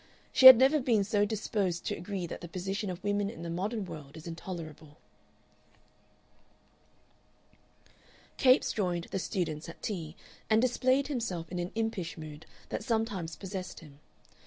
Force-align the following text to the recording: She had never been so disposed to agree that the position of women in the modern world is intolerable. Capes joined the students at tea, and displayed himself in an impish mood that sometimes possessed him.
She 0.33 0.47
had 0.47 0.57
never 0.57 0.79
been 0.79 1.03
so 1.03 1.25
disposed 1.25 1.85
to 1.85 1.95
agree 1.95 2.25
that 2.25 2.41
the 2.41 2.47
position 2.47 2.89
of 2.89 3.03
women 3.03 3.29
in 3.29 3.43
the 3.43 3.51
modern 3.51 3.85
world 3.85 4.17
is 4.17 4.25
intolerable. 4.25 4.97
Capes 8.35 8.73
joined 8.73 9.03
the 9.11 9.19
students 9.19 9.69
at 9.69 9.79
tea, 9.83 10.15
and 10.49 10.59
displayed 10.59 11.05
himself 11.05 11.51
in 11.51 11.59
an 11.59 11.71
impish 11.75 12.17
mood 12.17 12.47
that 12.69 12.83
sometimes 12.83 13.35
possessed 13.35 13.81
him. 13.81 13.99